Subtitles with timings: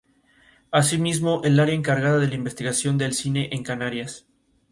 [0.71, 4.25] Así mismo, es el área encargada de la investigación del cine en Canarias.